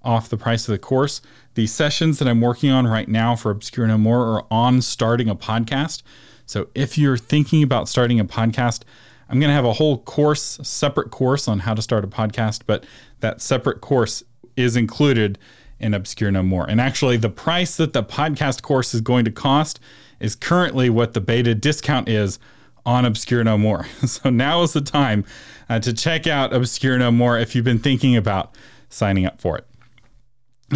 off 0.05 0.29
the 0.29 0.37
price 0.37 0.69
of 0.69 0.73
the 0.73 0.79
course. 0.79 1.21
The 1.55 1.67
sessions 1.67 2.19
that 2.19 2.29
I'm 2.29 2.41
working 2.41 2.71
on 2.71 2.87
right 2.87 3.09
now 3.09 3.37
for 3.37 3.51
Obscure 3.51 3.87
No 3.87 3.99
More 3.99 4.23
are 4.37 4.47
on 4.51 4.81
starting 4.83 5.29
a 5.29 5.37
podcast. 5.37 6.03
So 6.47 6.69
if 6.75 6.97
you're 6.97 7.19
thinking 7.19 7.63
about 7.63 7.89
starting 7.89 8.21
a 8.21 8.25
podcast, 8.25 8.83
I'm 9.29 9.39
going 9.39 9.51
to 9.51 9.55
have 9.55 9.65
a 9.65 9.75
whole 9.75 9.99
course, 9.99 10.59
separate 10.63 11.11
course 11.11 11.49
on 11.49 11.59
how 11.59 11.75
to 11.75 11.83
start 11.83 12.05
a 12.05 12.09
podcast, 12.09 12.63
but 12.67 12.87
that 13.21 13.43
separate 13.43 13.81
course 13.81 14.23
is 14.57 14.77
included 14.77 15.39
in 15.81 15.95
Obscure 15.95 16.31
No 16.31 16.43
More. 16.43 16.69
And 16.69 16.81
actually, 16.81 17.17
the 17.19 17.29
price 17.29 17.77
that 17.77 17.93
the 17.93 18.03
podcast 18.03 18.63
course 18.63 18.95
is 18.95 19.01
going 19.01 19.25
to 19.27 19.31
cost 19.31 19.81
is 20.21 20.35
currently 20.35 20.91
what 20.91 21.13
the 21.15 21.21
beta 21.21 21.55
discount 21.55 22.09
is 22.09 22.39
on 22.87 23.05
Obscure 23.05 23.45
No 23.45 23.59
More. 23.59 23.87
So 24.07 24.31
now 24.31 24.63
is 24.63 24.73
the 24.73 24.81
time 24.81 25.25
uh, 25.69 25.79
to 25.81 25.93
check 25.93 26.27
out 26.27 26.55
Obscure 26.55 26.99
No 26.99 27.11
More 27.11 27.39
if 27.39 27.55
you've 27.55 27.65
been 27.65 27.79
thinking 27.79 28.17
about 28.17 28.55
signing 28.89 29.27
up 29.27 29.41
for 29.41 29.59
it. 29.59 29.67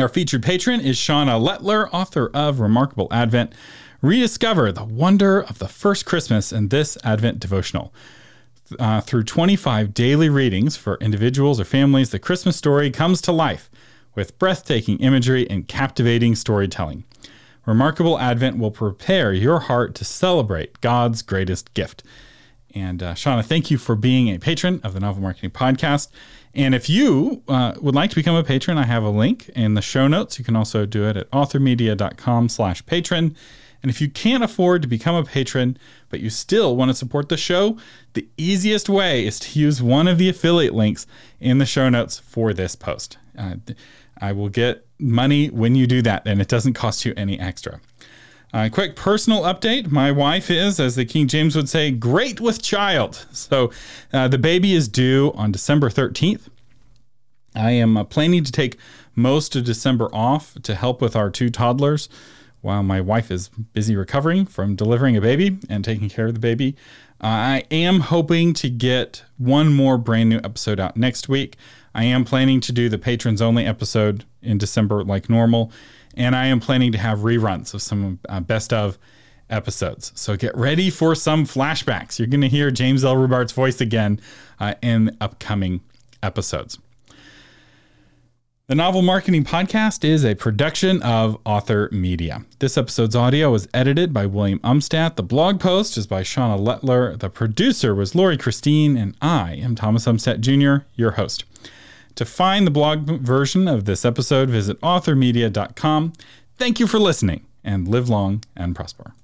Our 0.01 0.09
featured 0.09 0.43
patron 0.43 0.81
is 0.81 0.97
Shauna 0.97 1.39
Letellier, 1.39 1.89
author 1.93 2.31
of 2.33 2.61
Remarkable 2.61 3.09
Advent. 3.11 3.55
Rediscover 4.01 4.73
the 4.73 4.85
wonder 4.85 5.43
of 5.43 5.59
the 5.59 5.69
first 5.69 6.07
Christmas 6.07 6.51
in 6.51 6.69
this 6.69 6.97
Advent 7.05 7.41
devotional 7.41 7.93
uh, 8.79 9.03
through 9.03 9.25
25 9.25 9.93
daily 9.93 10.31
readings 10.31 10.77
for 10.77 10.97
individuals 10.97 11.61
or 11.61 11.65
families, 11.65 12.09
the 12.09 12.19
Christmas 12.19 12.57
story 12.57 12.91
comes 12.91 13.21
to 13.21 13.33
life 13.33 13.71
with 14.15 14.39
breathtaking 14.39 14.99
imagery 14.99 15.49
and 15.51 15.69
captivating 15.69 16.35
storytelling. 16.35 17.05
Remarkable 17.67 18.19
Advent 18.19 18.59
will 18.59 18.71
prepare 18.71 19.33
your 19.33 19.61
heart 19.61 19.95
to 19.97 20.05
celebrate 20.05 20.81
God's 20.81 21.21
greatest 21.21 21.75
gift. 21.75 22.03
And 22.75 23.03
uh, 23.03 23.13
Shauna, 23.13 23.45
thank 23.45 23.71
you 23.71 23.77
for 23.77 23.95
being 23.95 24.29
a 24.29 24.39
patron 24.39 24.81
of 24.83 24.95
the 24.95 25.01
Novel 25.01 25.23
Marketing 25.23 25.51
Podcast. 25.51 26.09
And 26.55 26.75
if 26.75 26.89
you 26.89 27.43
uh, 27.49 27.75
would 27.81 27.95
like 27.95 28.11
to 28.11 28.17
become 28.17 28.35
a 28.35 28.45
patron, 28.45 28.77
I 28.77 28.85
have 28.85 29.03
a 29.03 29.11
link 29.11 29.49
in 29.51 29.75
the 29.75 29.83
show 29.83 30.07
notes. 30.07 30.39
You 30.39 30.45
can 30.45 30.57
also 30.57 30.85
do 30.85 31.09
it 31.09 31.17
at 31.17 31.31
authormedia.com 31.31 32.49
slash 32.49 32.85
patron. 32.85 33.35
And 33.83 33.91
if 33.91 34.01
you 34.01 34.09
can't 34.09 34.45
afford 34.45 34.83
to 34.83 34.89
become 34.89 35.17
a 35.17 35.25
patron, 35.25 35.77
but 36.09 36.21
you 36.21 36.31
still 36.31 36.77
want 36.77 36.91
to 36.91 36.95
support 36.95 37.29
the 37.29 37.37
show, 37.37 37.79
the 38.13 38.29
easiest 38.37 38.89
way 38.89 39.27
is 39.27 39.39
to 39.41 39.59
use 39.59 39.83
one 39.83 40.07
of 40.07 40.19
the 40.19 40.29
affiliate 40.29 40.75
links 40.75 41.07
in 41.41 41.59
the 41.59 41.67
show 41.67 41.89
notes 41.89 42.19
for 42.19 42.53
this 42.53 42.77
post. 42.77 43.19
Uh, 43.37 43.57
I 44.21 44.33
will 44.33 44.51
get 44.51 44.87
money 45.01 45.49
when 45.49 45.75
you 45.75 45.89
do 45.89 46.01
that, 46.03 46.23
and 46.27 46.41
it 46.41 46.47
doesn't 46.47 46.75
cost 46.75 47.05
you 47.05 47.13
any 47.17 47.41
extra. 47.41 47.81
Uh, 48.53 48.69
quick 48.71 48.97
personal 48.97 49.43
update. 49.43 49.91
My 49.91 50.13
wife 50.13 50.51
is, 50.51 50.79
as 50.79 50.95
the 50.95 51.07
King 51.07 51.27
James 51.27 51.57
would 51.57 51.71
say, 51.71 51.91
great 51.91 52.41
with 52.41 52.63
child. 52.63 53.27
So 53.33 53.73
uh, 54.13 54.29
the 54.29 54.39
baby 54.39 54.75
is 54.75 54.89
due 54.89 55.33
on 55.35 55.53
December 55.53 55.89
13th. 55.89 56.49
I 57.55 57.71
am 57.71 57.97
uh, 57.97 58.05
planning 58.05 58.45
to 58.45 58.53
take 58.53 58.79
most 59.15 59.57
of 59.57 59.65
December 59.65 60.09
off 60.13 60.55
to 60.63 60.75
help 60.75 61.01
with 61.01 61.17
our 61.17 61.31
two 61.31 61.51
toddlers 61.51 62.09
while 62.61 62.83
my 62.83 63.01
wife 63.01 63.31
is 63.31 63.49
busy 63.49 63.97
recovering 63.97 64.47
from 64.47 64.77
delivering 64.77 65.17
a 65.17 65.21
baby 65.21 65.59
and 65.69 65.85
taking 65.85 66.09
care 66.09 66.27
of 66.27 66.35
the 66.35 66.41
baby. 66.41 66.77
I 67.21 67.65
am 67.71 68.01
hoping 68.01 68.53
to 68.55 68.71
get 68.71 69.23
one 69.37 69.73
more 69.73 69.99
brand 69.99 70.29
new 70.29 70.39
episode 70.39 70.81
out 70.81 70.97
next 70.97 71.29
week. 71.29 71.57
I 71.95 72.05
am 72.05 72.25
planning 72.25 72.61
to 72.61 72.73
do 72.73 72.89
the 72.89 72.99
patrons 72.99 73.43
only 73.43 73.67
episode 73.67 74.25
in 74.41 74.59
December 74.59 75.05
like 75.05 75.29
normal, 75.29 75.71
and 76.15 76.35
I 76.35 76.47
am 76.47 76.61
planning 76.61 76.93
to 76.93 76.99
have 76.99 77.21
reruns 77.21 77.75
of 77.75 77.83
some 77.83 78.19
uh, 78.29 78.41
best 78.41 78.73
of 78.73 78.99
episodes. 79.51 80.13
So 80.15 80.37
get 80.37 80.57
ready 80.57 80.91
for 80.91 81.15
some 81.15 81.45
flashbacks. 81.45 82.19
You're 82.19 82.29
going 82.29 82.41
to 82.41 82.49
hear 82.49 82.71
James 82.71 83.05
L. 83.05 83.17
Rubart's 83.17 83.53
voice 83.53 83.81
again 83.81 84.21
uh, 84.59 84.75
in 84.83 85.17
upcoming 85.21 85.81
episodes. 86.23 86.79
The 88.69 88.77
Novel 88.77 89.03
Marketing 89.03 89.45
Podcast 89.45 90.03
is 90.03 90.25
a 90.25 90.35
production 90.35 91.03
of 91.03 91.37
Author 91.45 91.91
Media. 91.93 92.45
This 92.61 92.79
episode's 92.79 93.15
audio 93.15 93.51
was 93.51 93.69
edited 93.75 94.15
by 94.15 94.25
William 94.25 94.61
Umstattd. 94.61 95.17
The 95.17 95.23
blog 95.23 95.61
post 95.61 95.99
is 95.99 96.07
by 96.07 96.23
Shauna 96.23 96.59
Letellier. 96.59 97.19
The 97.19 97.29
producer 97.29 97.95
was 97.95 98.15
Lori 98.15 98.39
Christine, 98.39 98.97
and 98.97 99.15
I 99.21 99.57
am 99.57 99.75
Thomas 99.75 100.07
Umstattd 100.07 100.41
Jr., 100.41 100.87
your 100.95 101.11
host. 101.13 101.45
To 102.17 102.25
find 102.25 102.67
the 102.67 102.71
blog 102.71 103.07
version 103.21 103.69
of 103.69 103.85
this 103.85 104.05
episode, 104.05 104.51
visit 104.51 104.81
authormedia.com. 104.81 106.13
Thank 106.59 106.79
you 106.79 106.87
for 106.87 106.99
listening, 106.99 107.47
and 107.65 107.89
live 107.89 108.09
long 108.09 108.45
and 108.55 108.77
prosper. 108.77 109.15